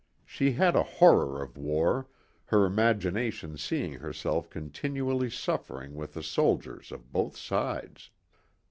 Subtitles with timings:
[0.25, 2.07] She had a horror of war,
[2.45, 8.09] her imagination seeing herself continually suffering with the soldiers of both sides.